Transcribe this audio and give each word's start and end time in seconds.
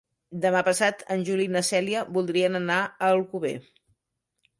Demà 0.43 0.61
passat 0.67 1.03
en 1.15 1.25
Juli 1.27 1.45
i 1.49 1.51
na 1.55 1.61
Cèlia 1.67 2.01
voldrien 2.15 2.61
anar 2.61 2.79
a 2.87 3.11
Alcover. 3.19 3.53